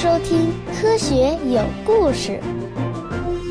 [0.00, 0.48] 收听
[0.80, 2.40] 《科学有故事》。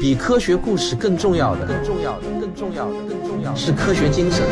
[0.02, 4.44] 比科学故事更重要的，更重要的，更重要的，更重要的是科学精神。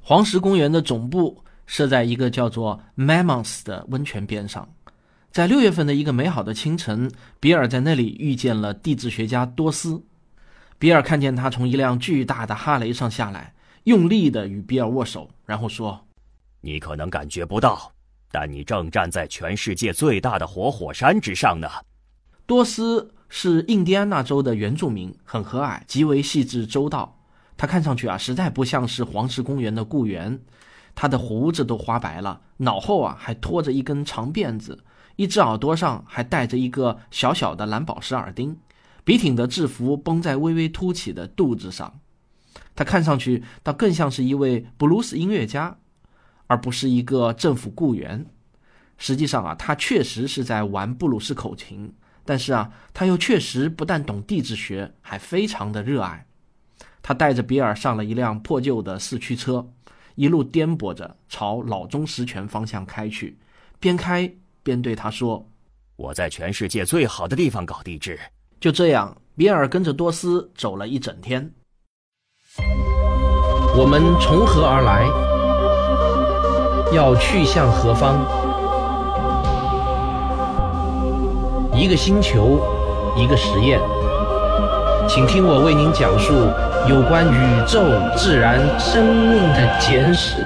[0.00, 4.66] 黄石公园的总部设在一个叫做 Mammoth 的温泉边上。
[5.30, 10.02] 在六月份的一个美好的清晨，比尔在那里遇见了地质学家多斯。
[10.78, 13.52] 比尔看见他从一辆巨大的哈雷上下来，
[13.84, 16.00] 用力的与比尔握手，然后说
[16.60, 17.92] ：“你可能感觉不到。”
[18.32, 21.68] 但你正站在全世界最大的活火山之上呢。
[22.46, 27.18] 多斯是印第安纳州的原住民，很和蔼，极为细致周到。
[27.56, 30.40] 他看上去啊，实在不像是黄石公园的雇员。
[30.94, 34.78] 他的胡子都花白了，脑后啊还拖着一根长辫子，
[35.16, 38.56] 一只耳朵上还戴着一个小小的蓝宝石耳钉，
[39.02, 41.98] 笔挺的制服绷在微微凸起的肚子上。
[42.76, 45.76] 他看上去倒更像是一位布鲁斯音乐家。
[46.50, 48.26] 而不是一个政府雇员。
[48.98, 56.26] 实际上啊，他确实是在玩布鲁斯口琴，但是啊，他又确实不但懂地质学，还非常的热爱。
[57.00, 59.64] 他带着比尔上了一辆破旧的四驱车，
[60.16, 63.38] 一路颠簸着朝老中石泉方向开去，
[63.78, 64.30] 边开
[64.64, 65.48] 边对他说
[65.94, 68.18] ：“我在全世界最好的地方搞地质。”
[68.58, 71.48] 就这样，比尔跟着多斯走了一整天。
[73.78, 75.29] 我们从何而来？
[76.92, 78.16] 要去向何方？
[81.72, 82.60] 一个星球，
[83.16, 83.78] 一个实验，
[85.08, 86.32] 请听我为您讲述
[86.88, 87.80] 有关宇宙、
[88.16, 90.44] 自然、生命的简史。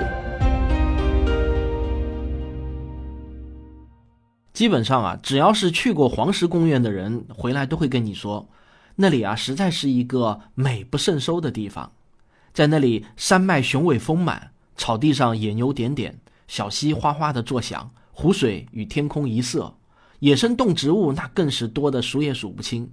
[4.52, 8.46] 基本上啊，只要是去过黄石公园的人，回来都会跟你说，
[8.96, 11.90] 那里啊，实在是一个美不胜收的地方。
[12.52, 16.20] 在那里，山脉雄伟丰满，草地上野牛点点。
[16.46, 19.74] 小溪哗哗的作响，湖水与天空一色，
[20.20, 22.90] 野生动植物那更是多的数也数不清。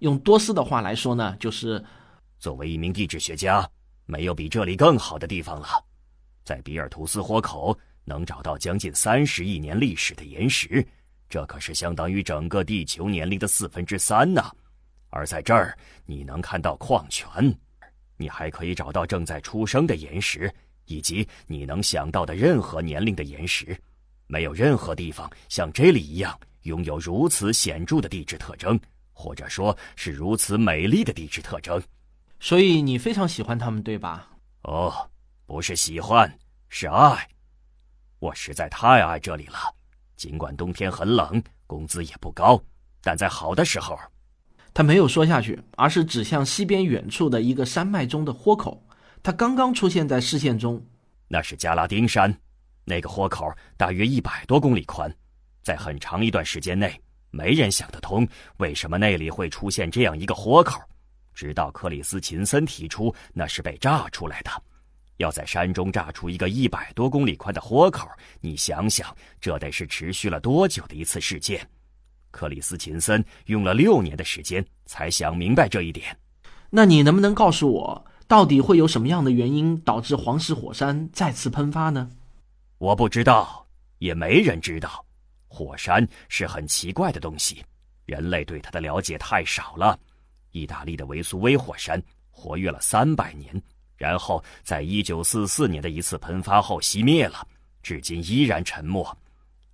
[0.00, 1.82] 用多斯的话来说呢，就是
[2.38, 3.68] 作为一名地质学家，
[4.06, 5.68] 没有比这里更好的地方了。
[6.44, 10.86] 在比尔图斯豁口能找到将近三十亿年历史的岩石，
[11.28, 14.42] 这可是相当于整个地球年龄的四分之三呢。
[15.08, 17.56] 而在这儿，你能看到矿泉，
[18.16, 20.52] 你还可以找到正在出生的岩石。
[20.86, 23.76] 以及你能想到的任何年龄的岩石，
[24.26, 28.78] 没有任何地方像这里一样拥有如此显著的地质特征，
[29.12, 31.82] 或者说是如此美丽的地质特征。
[32.40, 34.28] 所以你非常喜欢他们，对吧？
[34.62, 35.10] 哦，
[35.46, 36.30] 不是喜欢，
[36.68, 37.28] 是爱。
[38.18, 39.58] 我实在太爱这里了。
[40.16, 42.62] 尽管冬天很冷，工资也不高，
[43.02, 43.98] 但在好的时候，
[44.72, 48.82] 他没有说下去，而是指向西边远处的一个山脉中的豁口。
[49.24, 50.78] 它刚刚出现在视线中，
[51.28, 52.32] 那是加拉丁山，
[52.84, 55.10] 那个豁口大约一百多公里宽，
[55.62, 56.94] 在很长一段时间内，
[57.30, 60.78] 没人想得通为什么那里会出现这样一个豁口，
[61.32, 64.50] 直到克里斯琴森提出那是被炸出来的。
[65.16, 68.06] 要在山中炸出一个一百多公里宽的豁口，
[68.42, 71.66] 你想想，这得是持续了多久的一次事件？
[72.30, 76.14] 克里斯琴森用了六年的时间才想明白这一点。
[76.68, 78.04] 那你能不能告诉我？
[78.34, 82.10] 到底会有什么样的原因导致黄石火山再次喷发呢？
[82.78, 83.64] 我不知道，
[83.98, 85.06] 也没人知道。
[85.46, 87.64] 火山是很奇怪的东西，
[88.06, 89.96] 人类对它的了解太少了。
[90.50, 92.02] 意大利的维苏威火山
[92.32, 93.62] 活跃了三百年，
[93.96, 97.46] 然后在一九四四年的一次喷发后熄灭了，
[97.84, 99.16] 至今依然沉默。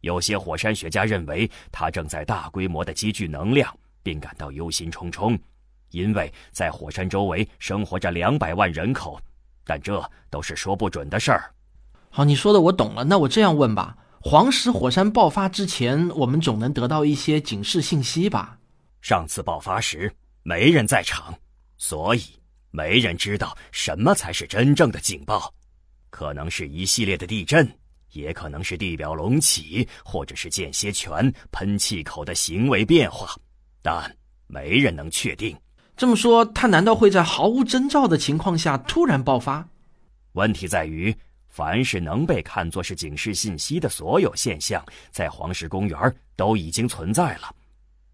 [0.03, 5.35] 有些火山学家认为它正在大规模的积聚能量，并感到忧心忡忡。
[5.91, 9.21] 因为在火山周围生活着两百万人口，
[9.65, 11.53] 但这都是说不准的事儿。
[12.09, 13.05] 好，你说的我懂了。
[13.05, 18.59] 那我这样问吧：黄石火山爆发之前，我们总能得到一些警示信息吧？
[19.01, 20.13] 上次爆发时
[20.43, 21.35] 没人在场，
[21.77, 22.23] 所以
[22.71, 25.53] 没人知道什么才是真正的警报。
[26.11, 27.67] 可能是一系列的地震，
[28.11, 33.35] 也可能是地表隆起，或者是间歇泉喷气口的行为变化，
[33.81, 34.15] 但
[34.49, 35.57] 没人能确定。
[36.01, 39.69] 这么说，它难道会在毫无征兆的情况下突然爆发？
[40.33, 41.15] 问题在于，
[41.47, 47.55] 凡是能被看作是警示信息的所有现象，在黄石公园都已经存在了。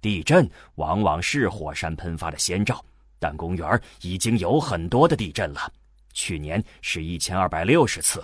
[0.01, 2.85] 地震往往是火山喷发的先兆，
[3.21, 5.73] 但公园已经有很多的地震了。
[6.13, 8.21] 去年是一千二百六十次，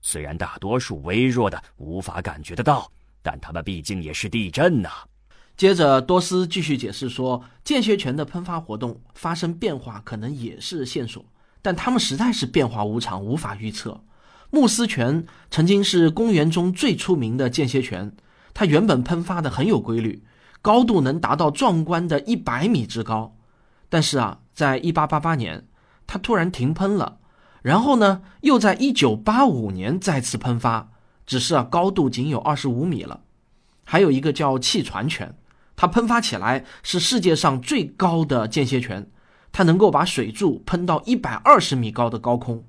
[0.00, 2.90] 虽然大多数微弱的无法感觉得到，
[3.22, 4.90] 但它们毕竟也是地震呐。
[5.56, 11.24] 接着，多斯继续解释说，间歇泉的喷发活动发生变化可能也是线索，
[11.62, 14.00] 但它们实在是变化无常，无法预测。
[14.50, 18.12] 慕斯泉曾经是公园中最出名的间歇泉，
[18.52, 20.24] 它原本喷发的很有规律，
[20.60, 23.36] 高度能达到壮观的一百米之高。
[23.88, 25.66] 但是啊，在一八八八年，
[26.06, 27.18] 它突然停喷了，
[27.62, 30.90] 然后呢，又在一九八五年再次喷发，
[31.24, 33.20] 只是啊，高度仅有二十五米了。
[33.84, 35.36] 还有一个叫气船泉，
[35.76, 39.10] 它喷发起来是世界上最高的间歇泉，
[39.52, 42.64] 它能够把水柱喷到一百二十米高的高空。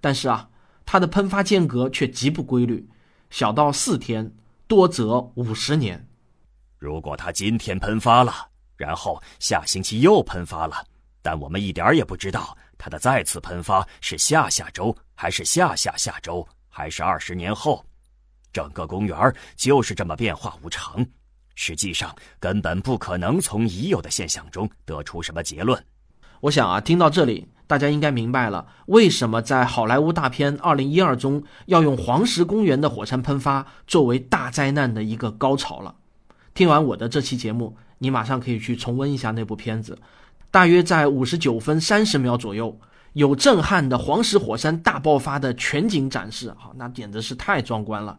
[0.00, 0.48] 但是啊。
[0.84, 2.86] 它的喷发间隔却极不规律，
[3.30, 4.34] 小到四天，
[4.66, 6.06] 多则五十年。
[6.76, 8.34] 如果它今天喷发了，
[8.76, 10.84] 然后下星期又喷发了，
[11.22, 17.82] 但我们一点也不知道它的再次喷发是下下周，还是下下下周，还是二十年后。
[18.52, 21.06] 整个公园就是这么变化无常，
[21.54, 25.82] 实际上根本不可能从已有的现象中得出什么结论。
[26.40, 27.48] 我想啊，听到这里。
[27.64, 35.94] 大家应该明白了，为什么在好莱坞大片《二零一二》中要用黄石公园的火山喷发作为大灾难的一个高潮了。
[36.52, 39.96] 听完我的这期节目，你马上可以去重温一下那部片子，
[40.50, 42.78] 大约在五十九分三十秒左右，
[43.14, 48.18] 有震撼的黄石火山大爆发的全景展示，好，那简直是太壮观了。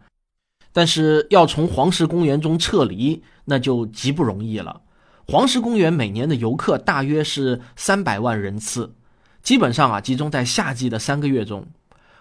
[0.73, 4.81] 但是要从黄石公园中撤离，那就极不容易了。
[5.25, 8.93] 黄石公园每年的游客大约是三百万人次。
[9.41, 11.65] 基本上啊，集中在夏季的三个月中。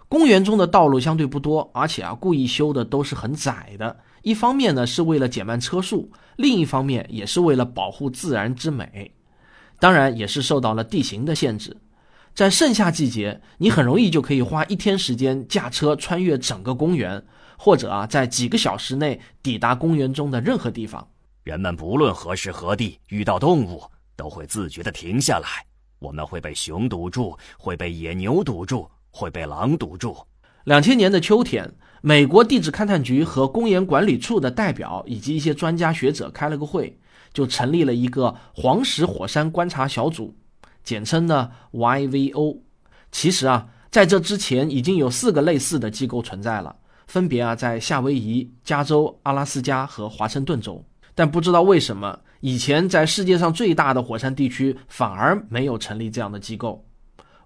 [0.09, 3.97] 公园中的道路相对不多，而且啊，故意修的都是很窄的。
[4.23, 9.13] 一方面呢，是为了减慢车速；另一方面，也是为了保护自然之美。
[9.81, 11.77] 当然，也是受到了地形的限制。
[12.35, 17.25] 在盛夏季节，你很容易就可以花一天时间驾车穿越整个公园，
[17.65, 21.07] 或者啊，在几个小时内抵达公园中的任何地方。
[21.45, 23.85] 人们不论何时何地遇到动物，
[24.17, 25.65] 都会自觉地停下来。
[26.01, 30.17] 我们会被熊堵住，会被野牛堵住，会被狼堵住。
[30.65, 36.99] 两千年的秋天，美国地质勘探局和公园管理处的代表以及一些专家学者开了个会，
[37.33, 40.35] 就成立了一个黄石火山观察小组，
[40.83, 42.59] 简称呢 YVO。
[43.13, 46.75] 其实啊，在这之前已经有四个类似的机构存在了，
[47.07, 50.85] 分别啊在夏威夷、加州、阿拉斯加和华盛顿州，
[51.15, 52.19] 但不知道为什么。
[52.41, 56.85] 以前在世界上最大的火山地区反而没有成立这样的机构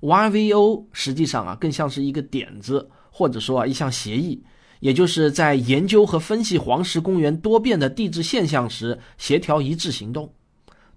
[0.00, 4.42] ，YVO 实际上啊更像是一个点子，或者说啊一项协议，
[4.80, 10.32] 也就是在研究和分析黄石公园多变的地质现象时协调一致行动。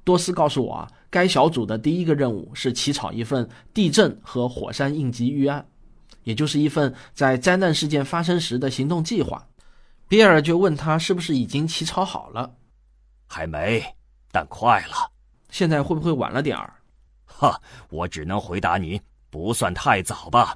[0.05, 5.65] 多斯告诉我啊，该小组的第一个任务是起草一份地震和火山应急预案，
[6.29, 9.43] 也就是一份在灾难事件发生时的行动计划。
[10.07, 12.53] 比尔就问他是不是已经起草好了。
[13.25, 13.83] 还没，
[14.31, 15.09] 但快了。
[15.49, 16.71] 现在会不会晚了点儿？
[17.25, 17.59] 哈，
[17.89, 20.55] 我只能回答你，不算太早吧。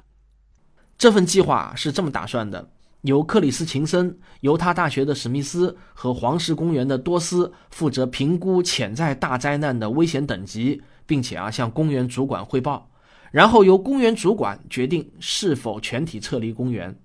[0.96, 2.64] 这份计划是这么打算的：
[3.00, 12.88] 由克里斯琴森、犹他大学的史密斯和黄石公园的多斯负责评估潜在大灾难的危险等级，并且啊向公园主管汇报，
[13.34, 16.96] 然后由公园主管决定是否全体撤离公园。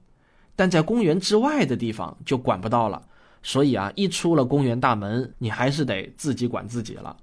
[0.56, 3.02] 但在公园之外的地方就管不到了。
[3.42, 7.18] 所以啊，一出了公园大门，你还是得自己管自己了。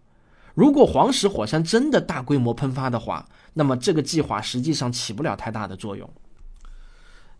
[0.54, 6.10] 如果黄石火山真的大规模喷发的话，那么这个计划实际上起不了太大的作用。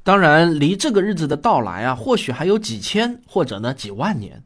[0.05, 4.41] 当然，离这个日子的到来啊，或许还有几千或者呢几万年。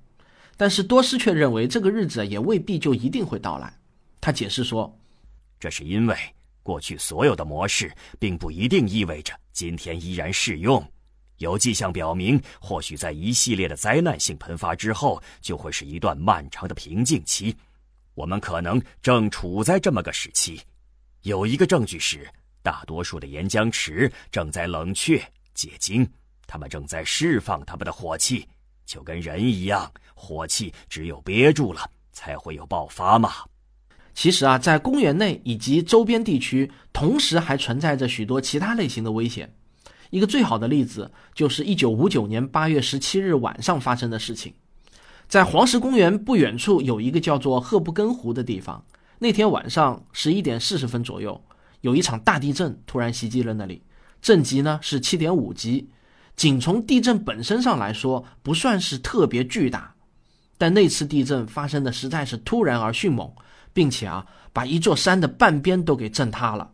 [0.56, 3.74] 但是多斯却认为这个日子也未必就一定会到来。
[4.22, 4.98] 他解释说
[5.60, 6.16] ：“这是因为
[6.62, 10.82] 过去所有的模式并不一定意味着今天依然适用。”
[11.38, 17.56] 有迹象表明，或许在一系列的灾难性喷发之后，就会是一段漫长的平静期。
[18.12, 20.60] 我们可能正处在这么个时期。
[21.22, 22.30] 有一个证据是，
[22.62, 25.18] 大多数的岩浆池正在冷却
[25.54, 26.06] 结晶，
[26.46, 28.46] 它们正在释放它们的火气，
[28.84, 33.32] 就跟人一样，火气只有憋住了，才会有爆发嘛。
[34.20, 39.54] 其实啊，在公园内以及周边地区，同时还存在着许多其他类型的危险。
[40.10, 44.52] 一个最好的例子就是一九五九年八月十七日晚上发生的事情，
[45.26, 48.84] 在黄石公园不远处有一个叫做赫布根湖的地方。
[49.20, 51.42] 那天晚上十一点四十分左右，
[51.80, 53.82] 有一场大地震突然袭击了那里，
[54.20, 55.88] 震级呢是七点五级。
[56.36, 59.94] 仅从地震本身上来说，不算是特别巨大，
[60.58, 63.32] 但那次地震发生的实在是突然而迅猛，
[63.72, 66.70] 并且啊，把一座山的半边都给震塌了。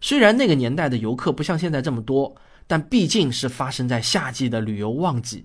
[0.00, 2.34] 虽然那个年代的游客不像现在这么多。
[2.66, 5.44] 但毕竟是发生在夏季的旅游旺季，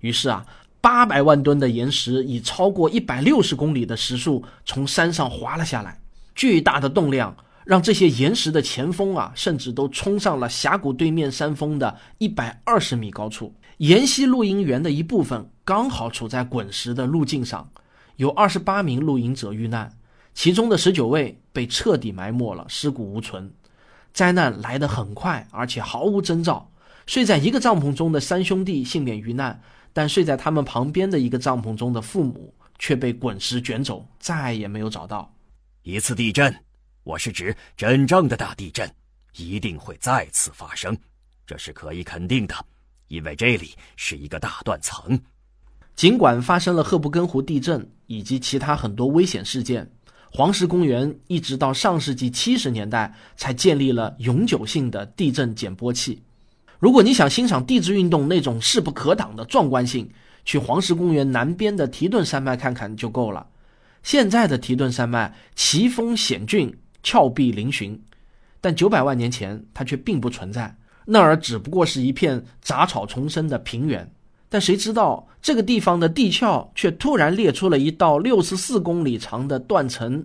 [0.00, 0.46] 于是啊，
[0.80, 6.00] 八百万吨的岩石以超过一百六十公里的时速从山上滑了下来，
[6.34, 7.36] 巨大的动量
[7.66, 13.54] 让这些岩石的前锋啊，甚至都冲上了峡谷对面山峰的一百二十米高处。
[13.76, 17.68] 沿溪露营园的一部分刚好处在滚石的路径上，
[18.16, 19.92] 有二十八名露营者遇难，
[20.34, 23.50] 其中的十九位被彻底埋没了，尸骨无存。
[24.12, 26.70] 灾难来得很快，而且毫无征兆。
[27.06, 29.60] 睡在一个帐篷中的三兄弟幸免于难，
[29.92, 35.32] 但睡在他们旁边的一个帐篷中的父母却被滚石卷走，再也没有找到。
[35.82, 36.54] 一次地震，
[37.02, 38.90] 我是指真正的大地震，
[39.36, 40.96] 一定会再次发生，
[41.46, 42.54] 这是可以肯定的。
[43.08, 45.20] 因为这里是一个大断层，
[45.94, 49.88] 尽管发生了赫布根湖地震以及其他很多危险事件，
[50.36, 56.20] 黄石公园一直到上世纪七十年代才建立了永久性的地震减波器。
[56.80, 60.10] 如果你想欣赏地质运动那种势不可挡的壮观性，
[60.44, 63.46] 去黄石公园南边的提顿山脉看看就够了。
[64.02, 67.96] 现在的提顿山脉奇峰险峻，峭壁嶙峋，
[68.60, 70.76] 但九百万年前它却并不存在。
[71.06, 74.12] 那儿只不过是一片杂草丛生的平原，
[74.54, 80.24] 但谁知道这个地方的地壳却突然裂出了一道六十四公里长的断层。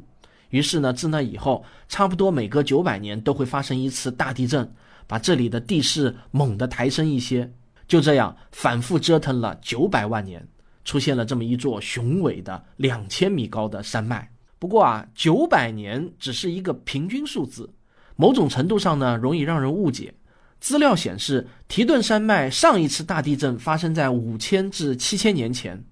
[0.50, 4.72] 于是呢，自那以后，差不多每隔九百年都会发生一次大地震，
[5.08, 7.52] 把这里的地势猛地抬升一些。
[7.88, 10.48] 就这样反复折腾了九百万年，
[10.86, 14.32] 出现了这么一座雄伟的两千米高的山脉。
[14.60, 17.68] 不过啊，九百年只是一个平均数字，
[18.16, 20.14] 某种程度上呢，容易让人误解。
[20.60, 25.84] 资料显示，提顿山脉上一次大地震发生在五千至七千年前，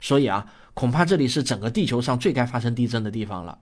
[0.00, 3.58] 所以啊，恐怕这里是整个地球上最该发生地震的地方了。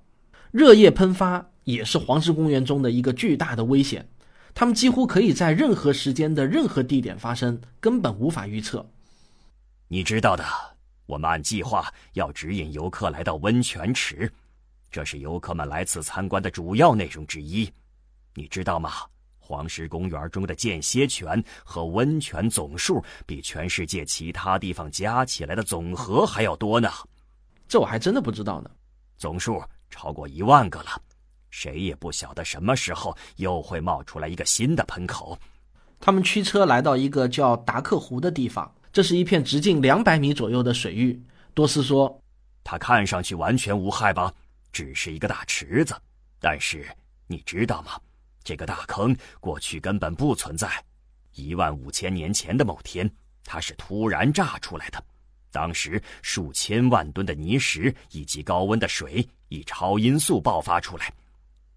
[0.50, 4.08] 热液喷发也是黄石公园中的一个巨大的危险，
[4.54, 8.84] 它们几乎可以在任何时间的任何地点发生，根本无法预测。
[9.86, 10.44] 你知道的，
[11.06, 14.30] 我们按计划要指引游客来到温泉池，
[14.90, 17.70] 这是游客们来此参观的主要内容之一，
[18.34, 18.90] 你知道吗？
[19.48, 26.90] 黄石公园中的间歇泉和温泉总数比全世界其他地方加起来的总和还要多呢，
[27.66, 28.70] 这我还真的不知道呢。
[29.16, 31.00] 总数超过一万个了，
[31.48, 35.38] 谁也不晓得什么时候又会冒出来一个新的喷口。
[35.98, 41.18] 他们驱车来到一个叫达克湖的地方，这是一片直径两百米左右的水域。
[41.54, 42.20] 多斯说
[42.62, 44.30] ：“它看上去完全无害吧？
[44.72, 45.96] 只是一个大池子，
[46.38, 46.86] 但是
[47.26, 47.92] 你知道吗？”
[48.42, 50.68] 这个大坑过去根本不存在，
[51.34, 53.10] 一万五千年前的某天，
[53.44, 55.02] 它是突然炸出来的。
[55.50, 61.12] 当时数千万吨的泥石以及高温的水以超音速爆发出来。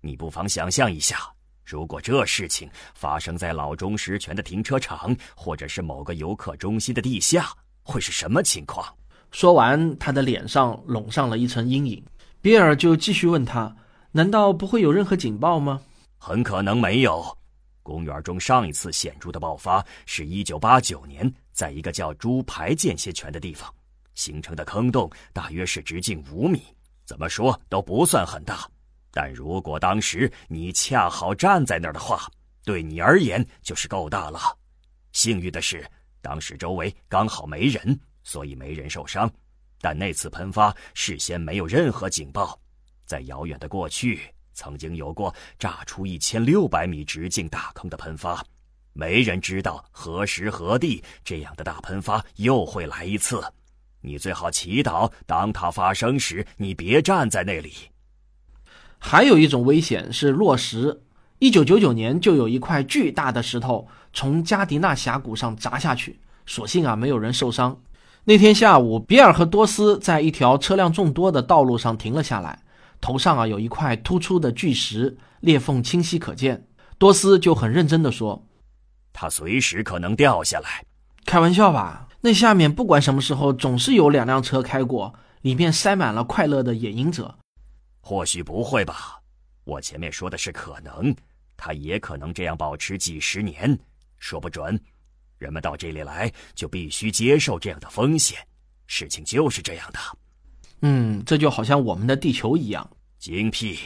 [0.01, 1.31] 你不妨想象一下，
[1.63, 7.49] 如果这事情发生在老钟石泉的停车场，或者是某个游客中心的地下，
[7.83, 8.85] 会是什么情况？
[9.31, 12.03] 说完，他的脸上笼上了一层阴影。
[12.41, 13.73] 比尔就继续问他
[14.11, 15.79] ：“难道不会有任何警报吗？”
[16.23, 17.35] 很可能没有。
[17.81, 23.73] 公园中上一次显著的爆发是一九八九年，在一个叫猪排间歇泉的地方
[24.13, 26.61] 形成的坑洞，大约是直径五米，
[27.05, 28.69] 怎么说都不算很大。
[29.09, 32.31] 但如果当时你恰好站在那儿的话，
[32.63, 34.39] 对你而言就是够大了。
[35.13, 35.83] 幸运的是，
[36.21, 39.27] 当时周围刚好没人，所以没人受伤。
[39.79, 42.61] 但那次喷发事先没有任何警报，
[43.07, 44.21] 在遥远的过去。
[44.53, 48.43] 曾经有过炸出一千六百米直径大坑的喷发，
[48.93, 53.43] 没人知道何时何地这样的大喷发又会来一次。
[54.01, 57.71] 你最好祈祷，当它发生时，你别站在那里。
[58.97, 61.01] 还有一种危险是落石。
[61.39, 67.79] 一九九九年就有一块巨大的石头从加迪纳峡谷上砸下去，所幸啊没有人受伤。
[68.23, 72.61] 那天下午，比尔和多斯在一条车辆众多的道路上停了下来。
[73.01, 76.67] 头上啊有一块突出的巨石，裂缝清晰可见。
[76.97, 78.47] 多斯就很认真地说
[79.11, 80.85] ：“它随时可能掉下来。”
[81.25, 82.07] 开玩笑吧？
[82.21, 87.35] 那下面不管什么时候总是有两辆车开过，里面塞满了快乐的野营者。
[87.99, 89.19] 或许不会吧？
[89.63, 91.15] 我前面说的是可能，
[91.57, 93.77] 它也可能这样保持几十年，
[94.19, 94.79] 说不准。
[95.39, 98.37] 人们到这里来就必须接受这样的风险，
[98.85, 99.99] 事情就是这样的。
[100.81, 103.77] 嗯，这就好像我们的地球一样精辟。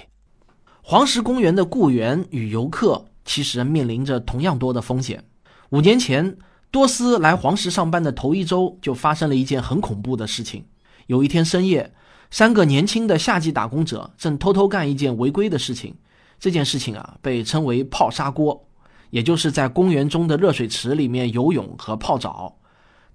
[0.82, 5.24] 黄石公园的雇员与游客其实面临着同样多的风险。
[5.72, 6.38] 五年前，
[6.72, 10.64] 多斯来黄石上班的头一周，就发生了一件很恐怖的事情。
[11.08, 11.94] 有一天深夜，
[12.32, 15.96] 三个年轻的夏季打工者正偷偷干一件违规的事情。
[16.40, 18.68] 这件事情啊，被称为泡砂锅，
[19.10, 22.58] 也就是在公园中的热水池里面游泳和泡澡。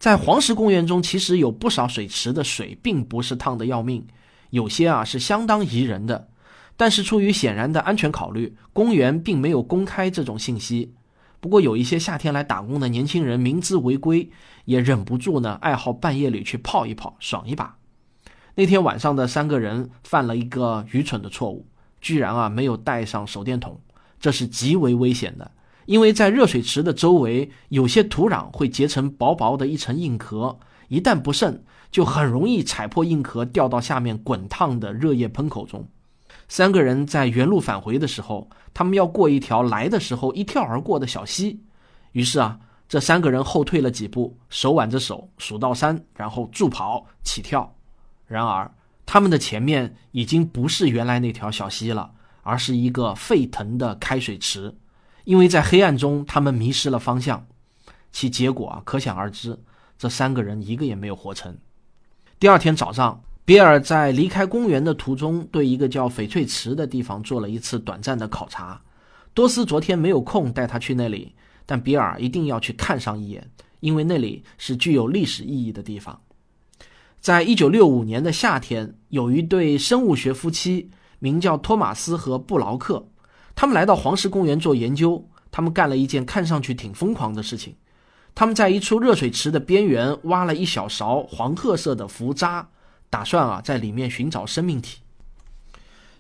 [0.00, 4.06] 在黄石公园中，其实有不少水池的水并不是烫的要命，
[4.48, 6.28] 有些啊是相当宜人的。
[6.78, 10.94] 但是出于显然的安全考虑，公园并没有公开这种信息。
[11.38, 14.30] 不过有一些夏天来打工的年轻人明知违规，
[14.64, 17.76] 也忍不住呢，爱好半夜里去泡一泡，爽一把。
[18.54, 21.66] 那天晚上的三个人犯了一个愚蠢的错误，
[22.00, 23.78] 居然啊没有带上手电筒，
[24.18, 25.50] 这是极为危险的，
[25.90, 30.56] 因为在热水池的周围有些土壤会结成薄薄的一层硬壳，
[30.86, 35.84] 一旦不慎，就很容易踩破硬壳掉到下面滚烫的热液喷口中。
[36.46, 41.60] 三个人在原路返回的时候，他们要过一条来的时候一跳而过的小溪，
[42.12, 47.74] 于是啊，这三个人后退了几步，手挽着手数到三，然后助跑起跳。
[48.28, 48.72] 然而，
[49.04, 52.12] 他们的前面已经不是原来那条小溪了，
[52.44, 54.72] 而是一个沸腾的开水池，
[55.24, 57.46] 因为在黑暗中他们迷失了方向，
[58.12, 59.58] 其结果啊可想而知，
[59.98, 61.56] 这三个人一个也没有活成。
[62.38, 63.22] 第二天早上。
[63.42, 68.80] 比尔在离开公园的途中，对一个叫翡翠池的地方做了一次短暂的考察。
[69.34, 71.34] 多斯昨天没有空带他去那里，
[71.66, 73.50] 但比尔一定要去看上一眼，
[73.80, 76.20] 因为那里是具有历史意义的地方。
[77.20, 83.08] 在一九六五年的夏天，有一对生物学夫妻，名叫托马斯和布劳克，
[83.60, 85.22] 他们来到黄石公园做研究。
[85.50, 87.74] 他们干了一件看上去挺疯狂的事情，
[88.34, 92.66] 他们在一处热水池的边缘挖了一小勺黄褐色的浮渣。
[93.10, 95.00] 打算啊，在里面寻找生命体。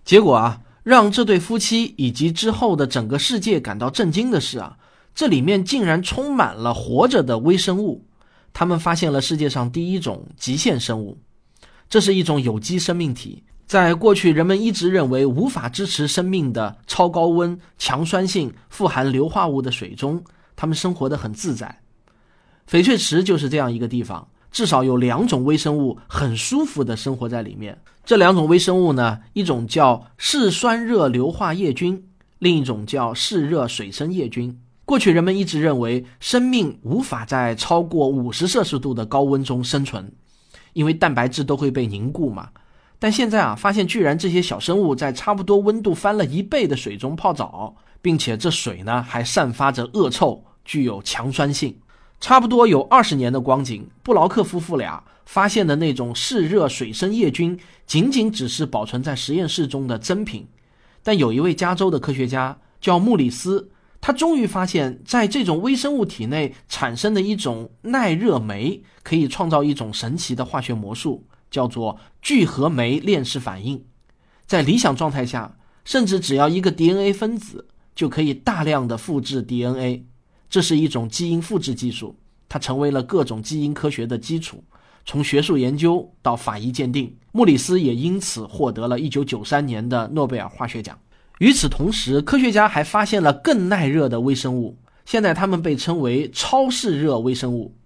[0.04, 4.76] 结果啊，让这对夫妻以及之后的整个世界感到震惊的是啊，
[5.14, 8.04] 这里面竟然充满了活着的微生物。
[8.52, 11.16] 他们发现了世界上第一种极限生物，
[11.88, 13.44] 这是一种有机生命体。
[13.70, 20.24] 在过去，人们一直认为无法支持生命的超高温、强酸性、富含硫化物的水中，
[20.56, 21.78] 它们生活的很自在。
[22.68, 24.26] 翡翠池就是这样一个地方。
[24.50, 27.80] 至少有两种微生物很舒服地生活在里面。
[28.04, 32.08] 这两种微生物呢，一种叫嗜酸热硫化叶菌，
[32.40, 34.60] 另一种叫嗜热水生叶菌。
[34.84, 40.12] 过去人们一直认为生命无法在超过五十摄氏度的高温中生存，
[40.72, 42.48] 因为蛋白质都会被凝固嘛。
[43.00, 51.74] 但现在啊，发现居然这些小生物在差不多温度翻了一倍的水中泡澡，并且这水呢还散发着恶臭，具有强酸性。
[52.20, 60.46] 差不多有二十年的光景，布劳克夫妇俩发现的那种嗜热水生叶菌，仅仅只是保存在实验室中的珍品。
[61.02, 63.70] 但有一位加州的科学家叫穆里斯，
[64.02, 73.84] 他终于发现，在这种微生物体内产生的一种耐热酶，可以创造一种神奇的化学魔术，叫做聚合酶链式反应。
[74.46, 80.04] 在理想状态下，甚至只要一个 DNA 分子就可以大量的复制 DNA。
[80.48, 82.16] 这是一种基因复制技术，
[82.48, 84.64] 它成为了各种基因科学的基础，
[85.04, 87.16] 从学术研究到法医鉴定。
[87.32, 90.98] 穆里斯也因此获得了一九九三年的诺贝尔化学奖。
[91.38, 97.76] 与此同时，科学家还发现了更耐热的微生物，现在它们被称为超嗜热微生物，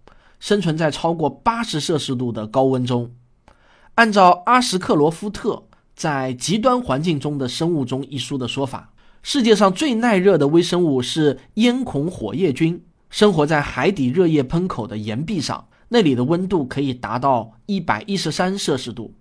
[0.40, 3.10] 生存在超过八十摄氏度的高温中。
[3.96, 5.62] 按照阿什克罗夫特
[5.94, 8.92] 在《极端环境中的生物》中一书的说法。
[9.22, 19.14] 世界上最耐热的微生物是烟孔火叶菌，生活在海底热液喷口的岩壁上，那里的温度可以达到一百一十三摄氏度。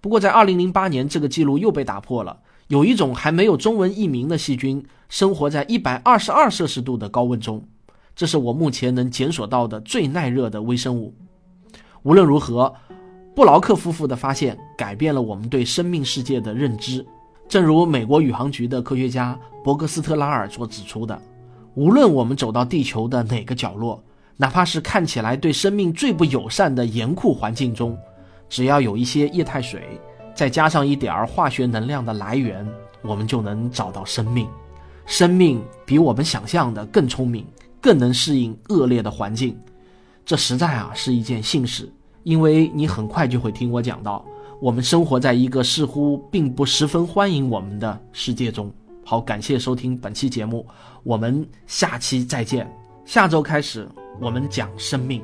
[0.00, 2.40] 不过，在二零零八年，这个记录又被打破了。
[2.68, 7.62] 有一种还没有中文译名的细菌，生活在一百二十二摄氏度的高温中。
[8.16, 11.14] 这是我目前能检索到的最耐热的微生物。
[12.02, 12.74] 无论如何，
[13.36, 17.04] 布劳克夫妇的发现改变了我们对生命世界的认知。
[17.46, 21.20] 正如美国宇航局的科学家伯格斯特拉尔所指出的，
[21.74, 24.02] 无论我们走到地球的哪个角落，
[24.38, 27.94] 哪怕是看起来对生命最不友善的严酷环境中，
[28.48, 30.00] 只要有一些液态水，
[30.34, 32.66] 再加上一点儿化学能量的来源，
[33.02, 34.48] 我们就能找到生命。
[35.04, 37.44] 生命比我们想象的更聪明，
[37.82, 39.54] 更能适应恶劣的环境。
[40.24, 41.92] 这实在啊是一件幸事，
[42.26, 44.24] 因为你很快就会听我讲到。
[44.60, 48.68] 我们生活在一个似乎并不十分欢迎我们的世界中。
[49.04, 50.66] 好，感谢收听本期节目，
[51.04, 52.68] 我们下期再见。
[53.04, 53.88] 下周开始，
[54.20, 55.22] 我们讲生命。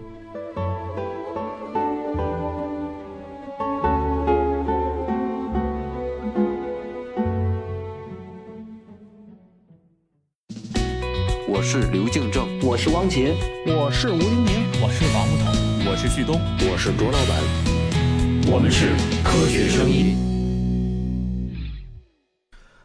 [11.49, 13.35] 我是刘敬正，我是汪杰，
[13.67, 14.47] 我是吴黎明，
[14.81, 16.41] 我是王木桐，我是旭东，
[16.71, 18.53] 我是卓老板。
[18.53, 18.91] 我们是
[19.25, 20.17] 科学声音。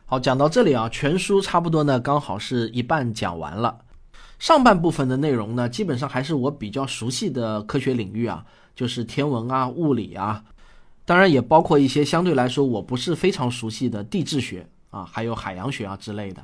[0.05, 3.77] 好，讲到这里啊，全书差不多呢，刚好是一半讲完了。
[4.39, 8.43] 上半部分的内容呢，基本上还是我比较熟悉的科学领域啊，
[8.75, 10.43] 就是天文啊、物理啊，
[11.05, 14.67] 当然也包括一些相对来说我不是非常熟悉的地质学。
[14.89, 16.43] 啊，还有海洋学啊之类的。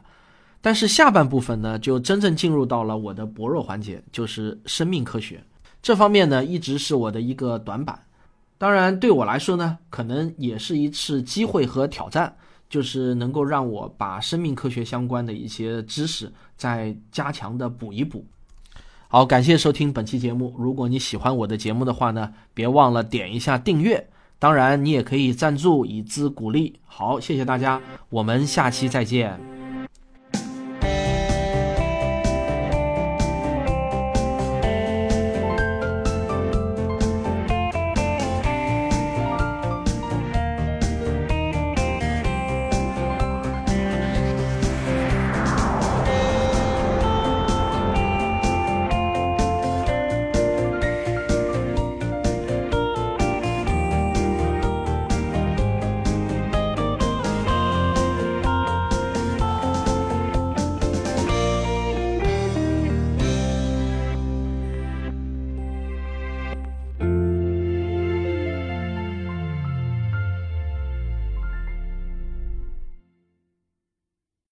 [0.62, 5.44] 但是下半部分呢，就真正进入到了我的薄弱环节，就是生命科学
[5.84, 8.00] 这方面呢，一直是我的一个短板。
[8.58, 12.34] 当然，对我来说呢，可能也是一次机会和挑战，
[12.70, 18.26] 就是能够让我把生命科学相关的一些知识再加强的补一补。
[19.10, 20.56] 好，感谢收听本期节目。
[20.58, 24.08] 如果你喜欢我的节目的话呢，别忘了点一下订阅。
[24.40, 26.80] 当然，你也可以赞助以资鼓励。
[26.86, 29.53] 好，谢谢大家，我们下期再见。